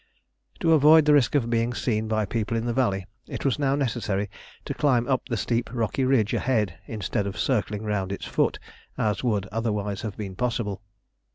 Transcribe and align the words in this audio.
To 0.61 0.73
avoid 0.73 1.05
the 1.05 1.13
risk 1.13 1.35
of 1.35 1.47
being 1.51 1.75
seen 1.75 2.07
by 2.07 2.25
people 2.25 2.57
in 2.57 2.65
the 2.65 2.73
valley, 2.73 3.05
it 3.27 3.45
was 3.45 3.59
now 3.59 3.75
necessary 3.75 4.31
to 4.65 4.73
climb 4.73 5.07
up 5.07 5.29
the 5.29 5.37
steep 5.37 5.69
rocky 5.71 6.03
ridge 6.05 6.33
ahead 6.33 6.79
instead 6.87 7.27
of 7.27 7.37
circling 7.37 7.83
round 7.83 8.11
its 8.11 8.25
foot 8.25 8.57
as 8.97 9.23
would 9.23 9.45
otherwise 9.51 10.01
have 10.01 10.17
been 10.17 10.35
possible. 10.35 10.81